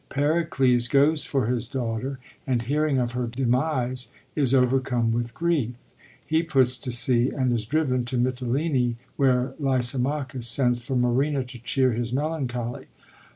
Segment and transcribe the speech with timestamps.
[0.09, 2.17] Pericles goes for his daughter,
[2.47, 5.75] and, hearing of her demise, is overcome with grief.
[6.25, 11.61] He puts to sea, and is driven to Mitylene, where Lysimachus sends for Marina to
[11.61, 12.87] cheer his melancholy.